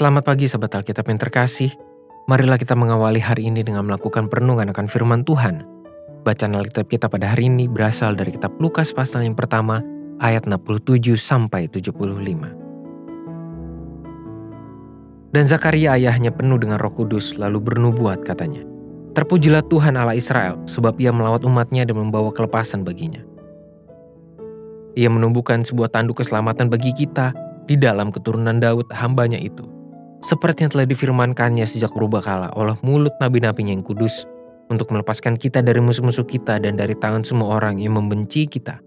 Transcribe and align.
Selamat 0.00 0.24
pagi 0.32 0.48
sahabat 0.48 0.80
Alkitab 0.80 1.12
yang 1.12 1.20
terkasih. 1.20 1.76
Marilah 2.24 2.56
kita 2.56 2.72
mengawali 2.72 3.20
hari 3.20 3.52
ini 3.52 3.60
dengan 3.60 3.84
melakukan 3.84 4.32
perenungan 4.32 4.72
akan 4.72 4.88
firman 4.88 5.28
Tuhan. 5.28 5.60
Bacaan 6.24 6.56
Alkitab 6.56 6.88
kita 6.88 7.12
pada 7.12 7.28
hari 7.28 7.52
ini 7.52 7.68
berasal 7.68 8.16
dari 8.16 8.32
kitab 8.32 8.56
Lukas 8.64 8.96
pasal 8.96 9.28
yang 9.28 9.36
pertama 9.36 9.84
ayat 10.16 10.48
67 10.48 11.04
sampai 11.20 11.68
75. 11.68 12.16
Dan 15.36 15.44
Zakaria 15.44 15.92
ayahnya 16.00 16.32
penuh 16.32 16.56
dengan 16.56 16.80
roh 16.80 16.96
kudus 16.96 17.36
lalu 17.36 17.60
bernubuat 17.60 18.24
katanya. 18.24 18.64
Terpujilah 19.12 19.68
Tuhan 19.68 20.00
Allah 20.00 20.16
Israel 20.16 20.64
sebab 20.64 20.96
ia 20.96 21.12
melawat 21.12 21.44
umatnya 21.44 21.84
dan 21.84 22.00
membawa 22.00 22.32
kelepasan 22.32 22.88
baginya. 22.88 23.20
Ia 24.96 25.12
menumbuhkan 25.12 25.60
sebuah 25.60 25.92
tanduk 25.92 26.24
keselamatan 26.24 26.72
bagi 26.72 26.96
kita 26.96 27.36
di 27.68 27.76
dalam 27.76 28.08
keturunan 28.08 28.56
Daud 28.56 28.88
hambanya 28.96 29.36
itu 29.36 29.76
seperti 30.20 30.68
yang 30.68 30.72
telah 30.72 30.86
difirmankannya 30.88 31.64
sejak 31.64 31.92
berubah 31.96 32.20
kala 32.20 32.48
oleh 32.56 32.76
mulut 32.84 33.16
nabi-nabinya 33.20 33.72
yang 33.72 33.84
kudus, 33.84 34.28
untuk 34.70 34.94
melepaskan 34.94 35.34
kita 35.34 35.64
dari 35.66 35.82
musuh-musuh 35.82 36.24
kita 36.24 36.62
dan 36.62 36.78
dari 36.78 36.94
tangan 36.94 37.26
semua 37.26 37.58
orang 37.58 37.82
yang 37.82 37.98
membenci 37.98 38.46
kita, 38.46 38.78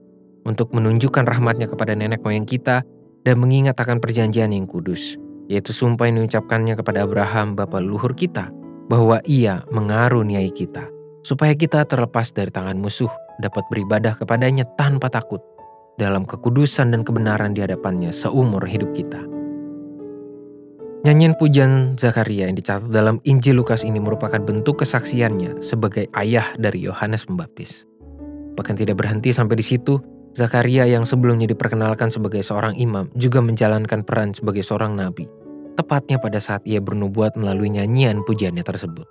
untuk 0.48 0.72
menunjukkan 0.72 1.28
rahmatnya 1.28 1.68
kepada 1.68 1.92
nenek 1.98 2.24
moyang 2.24 2.48
kita 2.48 2.88
dan 3.28 3.36
mengingat 3.36 3.76
akan 3.76 4.00
perjanjian 4.00 4.56
yang 4.56 4.64
kudus, 4.64 5.20
yaitu 5.52 5.76
sumpah 5.76 6.08
yang 6.08 6.24
diucapkannya 6.24 6.80
kepada 6.80 7.04
Abraham 7.04 7.60
bapa 7.60 7.84
leluhur 7.84 8.16
kita, 8.16 8.48
bahwa 8.88 9.20
ia 9.28 9.66
mengaruniai 9.74 10.54
kita, 10.56 10.88
supaya 11.26 11.52
kita 11.58 11.84
terlepas 11.84 12.32
dari 12.32 12.52
tangan 12.52 12.80
musuh, 12.80 13.12
dapat 13.44 13.68
beribadah 13.68 14.16
kepadanya 14.16 14.64
tanpa 14.80 15.12
takut, 15.12 15.44
dalam 16.00 16.24
kekudusan 16.24 16.96
dan 16.96 17.02
kebenaran 17.04 17.52
di 17.52 17.60
hadapannya 17.64 18.16
seumur 18.16 18.64
hidup 18.64 18.96
kita. 18.96 19.33
Nyanyian 21.04 21.36
pujian 21.36 22.00
Zakaria 22.00 22.48
yang 22.48 22.56
dicatat 22.56 22.88
dalam 22.88 23.20
Injil 23.28 23.60
Lukas 23.60 23.84
ini 23.84 24.00
merupakan 24.00 24.40
bentuk 24.40 24.88
kesaksiannya 24.88 25.60
sebagai 25.60 26.08
ayah 26.16 26.56
dari 26.56 26.80
Yohanes 26.88 27.28
Pembaptis. 27.28 27.84
Bahkan 28.56 28.80
tidak 28.80 29.04
berhenti 29.04 29.36
sampai 29.36 29.60
di 29.60 29.68
situ, 29.68 30.00
Zakaria 30.32 30.88
yang 30.88 31.04
sebelumnya 31.04 31.44
diperkenalkan 31.44 32.08
sebagai 32.08 32.40
seorang 32.40 32.80
imam 32.80 33.12
juga 33.20 33.44
menjalankan 33.44 34.08
peran 34.08 34.32
sebagai 34.32 34.64
seorang 34.64 34.96
nabi, 34.96 35.28
tepatnya 35.76 36.24
pada 36.24 36.40
saat 36.40 36.64
ia 36.64 36.80
bernubuat 36.80 37.36
melalui 37.36 37.68
nyanyian 37.68 38.24
pujiannya 38.24 38.64
tersebut. 38.64 39.04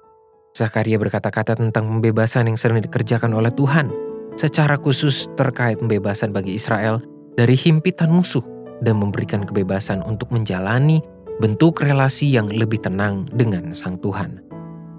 Zakaria 0.57 0.97
berkata-kata 0.97 1.61
tentang 1.61 1.93
pembebasan 1.93 2.49
yang 2.49 2.57
sering 2.57 2.81
dikerjakan 2.81 3.37
oleh 3.37 3.53
Tuhan, 3.53 3.93
secara 4.41 4.81
khusus 4.81 5.29
terkait 5.37 5.77
pembebasan 5.77 6.33
bagi 6.33 6.57
Israel 6.57 7.05
dari 7.37 7.53
himpitan 7.53 8.09
musuh 8.09 8.43
dan 8.81 8.97
memberikan 8.97 9.45
kebebasan 9.45 10.01
untuk 10.09 10.33
menjalani 10.33 11.05
bentuk 11.41 11.81
relasi 11.81 12.35
yang 12.35 12.51
lebih 12.51 12.83
tenang 12.83 13.25
dengan 13.33 13.73
Sang 13.73 13.97
Tuhan. 13.97 14.43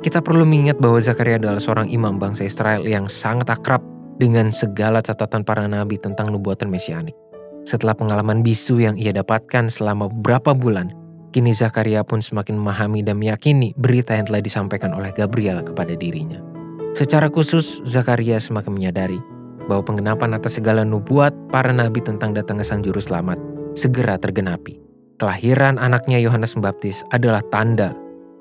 Kita 0.03 0.19
perlu 0.19 0.43
mengingat 0.43 0.83
bahwa 0.83 0.99
Zakaria 0.99 1.39
adalah 1.39 1.63
seorang 1.63 1.87
imam 1.87 2.19
bangsa 2.19 2.43
Israel 2.43 2.83
yang 2.83 3.07
sangat 3.07 3.55
akrab 3.55 3.79
dengan 4.19 4.51
segala 4.51 4.99
catatan 4.99 5.47
para 5.47 5.63
nabi 5.63 5.95
tentang 5.95 6.33
nubuatan 6.33 6.67
mesianik. 6.67 7.15
Setelah 7.63 7.95
pengalaman 7.95 8.43
bisu 8.43 8.83
yang 8.83 8.99
ia 8.99 9.15
dapatkan 9.15 9.71
selama 9.71 10.11
beberapa 10.11 10.51
bulan, 10.51 10.91
kini 11.31 11.55
Zakaria 11.55 12.03
pun 12.03 12.19
semakin 12.19 12.59
memahami 12.59 12.99
dan 12.99 13.15
meyakini 13.15 13.71
berita 13.79 14.11
yang 14.19 14.27
telah 14.27 14.43
disampaikan 14.43 14.91
oleh 14.91 15.15
Gabriel 15.15 15.63
kepada 15.63 15.95
dirinya. 15.95 16.43
Secara 16.91 17.31
khusus, 17.31 17.79
Zakaria 17.87 18.37
semakin 18.43 18.75
menyadari 18.75 19.23
bahwa 19.71 19.87
penggenapan 19.87 20.35
atas 20.35 20.59
segala 20.59 20.83
nubuat 20.83 21.31
para 21.47 21.71
nabi 21.71 22.03
tentang 22.03 22.35
datangnya 22.35 22.67
Sang 22.67 22.83
Juru 22.83 22.99
Selamat 22.99 23.39
segera 23.71 24.19
tergenapi 24.19 24.82
kelahiran 25.17 25.77
anaknya 25.77 26.17
Yohanes 26.19 26.57
Pembaptis 26.57 27.05
adalah 27.13 27.41
tanda 27.53 27.93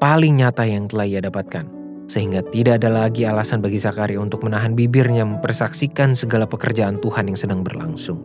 paling 0.02 0.42
nyata 0.42 0.66
yang 0.66 0.90
telah 0.90 1.06
ia 1.06 1.20
dapatkan. 1.22 1.66
Sehingga 2.10 2.42
tidak 2.50 2.82
ada 2.82 2.90
lagi 2.92 3.24
alasan 3.24 3.62
bagi 3.62 3.78
Zakaria 3.78 4.18
untuk 4.20 4.44
menahan 4.44 4.76
bibirnya 4.76 5.24
mempersaksikan 5.24 6.12
segala 6.18 6.44
pekerjaan 6.44 6.98
Tuhan 6.98 7.30
yang 7.30 7.38
sedang 7.38 7.64
berlangsung. 7.64 8.20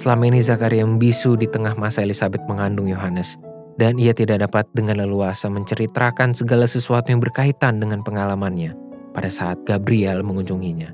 Selama 0.00 0.26
ini 0.26 0.42
Zakaria 0.42 0.82
membisu 0.82 1.38
di 1.38 1.46
tengah 1.46 1.78
masa 1.78 2.02
Elizabeth 2.02 2.42
mengandung 2.50 2.90
Yohanes, 2.90 3.38
dan 3.78 4.00
ia 4.02 4.10
tidak 4.10 4.42
dapat 4.42 4.66
dengan 4.74 5.06
leluasa 5.06 5.46
menceritakan 5.46 6.34
segala 6.34 6.66
sesuatu 6.66 7.14
yang 7.14 7.22
berkaitan 7.22 7.78
dengan 7.78 8.02
pengalamannya 8.02 8.74
pada 9.14 9.30
saat 9.30 9.62
Gabriel 9.62 10.26
mengunjunginya. 10.26 10.90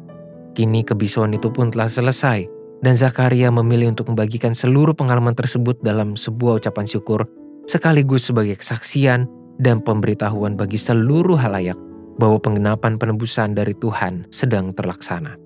Kini 0.52 0.84
kebisuan 0.84 1.32
itu 1.32 1.48
pun 1.48 1.72
telah 1.72 1.88
selesai 1.88 2.59
dan 2.80 2.96
Zakaria 2.96 3.52
memilih 3.52 3.92
untuk 3.92 4.08
membagikan 4.08 4.56
seluruh 4.56 4.96
pengalaman 4.96 5.36
tersebut 5.36 5.80
dalam 5.84 6.16
sebuah 6.16 6.64
ucapan 6.64 6.86
syukur, 6.88 7.28
sekaligus 7.68 8.28
sebagai 8.28 8.56
kesaksian 8.56 9.28
dan 9.60 9.84
pemberitahuan 9.84 10.56
bagi 10.56 10.80
seluruh 10.80 11.36
halayak 11.36 11.76
bahwa 12.16 12.40
penggenapan 12.40 12.96
penebusan 12.96 13.52
dari 13.52 13.76
Tuhan 13.76 14.28
sedang 14.32 14.72
terlaksana. 14.72 15.36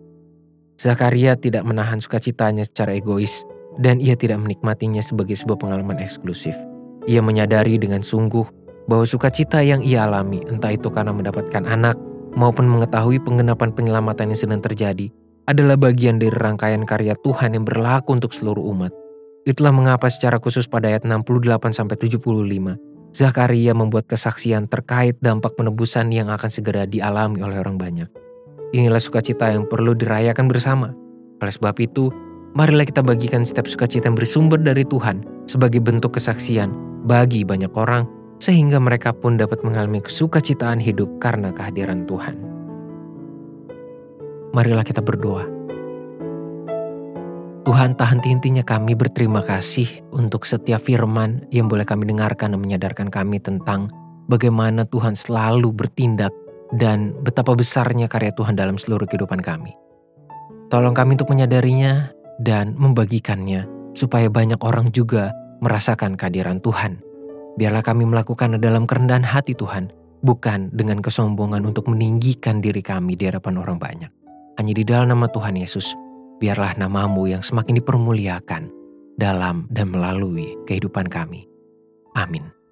Zakaria 0.75 1.39
tidak 1.39 1.63
menahan 1.67 2.03
sukacitanya 2.03 2.67
secara 2.67 2.99
egois, 2.99 3.47
dan 3.79 3.99
ia 3.99 4.15
tidak 4.15 4.43
menikmatinya 4.43 5.03
sebagai 5.03 5.35
sebuah 5.39 5.59
pengalaman 5.59 5.99
eksklusif. 6.03 6.55
Ia 7.07 7.23
menyadari 7.23 7.79
dengan 7.79 8.03
sungguh 8.03 8.47
bahwa 8.87 9.07
sukacita 9.07 9.63
yang 9.63 9.83
ia 9.83 10.07
alami, 10.07 10.43
entah 10.47 10.75
itu 10.75 10.91
karena 10.91 11.15
mendapatkan 11.15 11.63
anak 11.67 11.99
maupun 12.35 12.67
mengetahui 12.67 13.23
penggenapan 13.23 13.71
penyelamatan 13.71 14.35
yang 14.35 14.41
sedang 14.41 14.61
terjadi, 14.63 15.11
adalah 15.45 15.77
bagian 15.77 16.17
dari 16.17 16.33
rangkaian 16.33 16.85
karya 16.89 17.13
Tuhan 17.21 17.57
yang 17.57 17.65
berlaku 17.69 18.17
untuk 18.17 18.33
seluruh 18.33 18.65
umat. 18.73 18.93
Itulah 19.45 19.77
mengapa 19.77 20.09
secara 20.09 20.41
khusus 20.41 20.65
pada 20.65 20.89
ayat 20.89 21.05
68-75, 21.05 22.17
Zakaria 23.13 23.77
membuat 23.77 24.09
kesaksian 24.09 24.67
terkait 24.73 25.21
dampak 25.21 25.53
penebusan 25.55 26.09
yang 26.11 26.33
akan 26.33 26.49
segera 26.49 26.89
dialami 26.89 27.45
oleh 27.45 27.61
orang 27.61 27.77
banyak. 27.77 28.09
Inilah 28.73 28.99
sukacita 28.99 29.53
yang 29.53 29.69
perlu 29.69 29.93
dirayakan 29.93 30.49
bersama. 30.49 30.97
Oleh 31.45 31.53
sebab 31.53 31.77
itu, 31.77 32.09
marilah 32.57 32.89
kita 32.89 33.05
bagikan 33.05 33.45
setiap 33.45 33.69
sukacita 33.69 34.09
yang 34.09 34.17
bersumber 34.17 34.57
dari 34.59 34.83
Tuhan 34.89 35.45
sebagai 35.45 35.85
bentuk 35.85 36.17
kesaksian 36.17 36.73
bagi 37.05 37.45
banyak 37.45 37.71
orang 37.77 38.09
sehingga 38.41 38.81
mereka 38.81 39.13
pun 39.13 39.37
dapat 39.37 39.61
mengalami 39.63 40.01
kesukacitaan 40.03 40.81
hidup 40.81 41.21
karena 41.21 41.53
kehadiran 41.55 42.09
Tuhan 42.09 42.54
marilah 44.55 44.87
kita 44.87 45.03
berdoa. 45.03 45.45
Tuhan 47.65 47.97
tak 47.99 48.15
henti-hentinya 48.15 48.63
kami 48.63 48.95
berterima 48.95 49.43
kasih 49.43 50.05
untuk 50.15 50.47
setiap 50.47 50.79
firman 50.79 51.49
yang 51.51 51.67
boleh 51.67 51.83
kami 51.83 52.07
dengarkan 52.07 52.55
dan 52.55 52.61
menyadarkan 52.61 53.09
kami 53.11 53.43
tentang 53.43 53.91
bagaimana 54.31 54.87
Tuhan 54.87 55.19
selalu 55.19 55.73
bertindak 55.75 56.31
dan 56.77 57.17
betapa 57.25 57.57
besarnya 57.57 58.07
karya 58.07 58.31
Tuhan 58.37 58.55
dalam 58.55 58.77
seluruh 58.77 59.09
kehidupan 59.09 59.41
kami. 59.41 59.73
Tolong 60.69 60.93
kami 60.93 61.17
untuk 61.17 61.33
menyadarinya 61.33 62.13
dan 62.37 62.77
membagikannya 62.77 63.65
supaya 63.97 64.29
banyak 64.29 64.61
orang 64.61 64.93
juga 64.93 65.33
merasakan 65.65 66.21
kehadiran 66.21 66.61
Tuhan. 66.61 67.01
Biarlah 67.57 67.81
kami 67.81 68.05
melakukan 68.05 68.61
dalam 68.61 68.85
kerendahan 68.85 69.25
hati 69.25 69.57
Tuhan, 69.57 69.89
bukan 70.21 70.69
dengan 70.75 71.01
kesombongan 71.01 71.65
untuk 71.65 71.89
meninggikan 71.89 72.61
diri 72.61 72.85
kami 72.85 73.17
di 73.17 73.31
hadapan 73.31 73.57
orang 73.57 73.79
banyak. 73.81 74.24
Hanya 74.55 74.73
di 74.75 74.85
dalam 74.87 75.11
nama 75.11 75.27
Tuhan 75.27 75.59
Yesus, 75.59 75.99
biarlah 76.39 76.79
namamu 76.79 77.27
yang 77.27 77.43
semakin 77.43 77.83
dipermuliakan 77.83 78.71
dalam 79.19 79.67
dan 79.71 79.91
melalui 79.91 80.55
kehidupan 80.67 81.11
kami. 81.11 81.47
Amin. 82.15 82.64